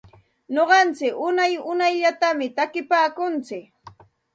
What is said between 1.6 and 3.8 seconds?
unayllatam takinpaakuntsik.